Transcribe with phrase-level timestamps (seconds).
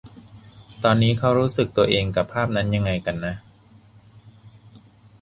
[0.83, 3.35] ตอนนี้เค้ารู้สึกตัวเองกับภาพนั้นยังไงกันนะ